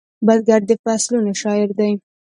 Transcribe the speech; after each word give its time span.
بزګر 0.25 0.61
د 0.69 0.71
فصلونو 0.83 1.31
شاعر 1.41 1.69
دی 1.79 1.91